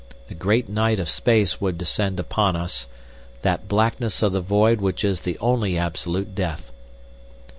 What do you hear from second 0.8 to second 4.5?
of space would descend upon us—that blackness of the